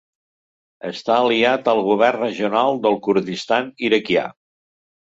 Està 0.91 1.17
aliat 1.25 1.69
al 1.75 1.83
govern 1.91 2.25
regional 2.25 2.83
del 2.87 2.99
Kurdistan 3.11 3.73
Iraquià. 3.91 4.27